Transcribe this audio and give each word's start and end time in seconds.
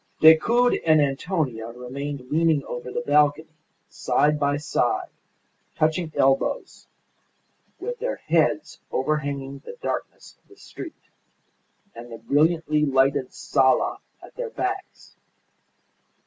Decoud 0.19 0.79
and 0.83 0.99
Antonia 0.99 1.67
remained 1.67 2.31
leaning 2.31 2.63
over 2.65 2.91
the 2.91 3.03
balcony, 3.05 3.55
side 3.87 4.39
by 4.39 4.57
side, 4.57 5.09
touching 5.75 6.11
elbows, 6.15 6.87
with 7.79 7.99
their 7.99 8.15
heads 8.15 8.79
overhanging 8.91 9.59
the 9.59 9.77
darkness 9.79 10.37
of 10.41 10.49
the 10.49 10.55
street, 10.57 11.03
and 11.93 12.11
the 12.11 12.17
brilliantly 12.17 12.83
lighted 12.83 13.31
sala 13.31 13.99
at 14.23 14.33
their 14.33 14.49
backs. 14.49 15.17